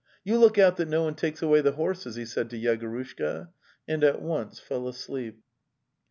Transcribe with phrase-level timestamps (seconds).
[0.23, 3.49] "You look out that no one takes away the horses!' he said to Yegorushka,
[3.87, 5.43] and at once fell asleep.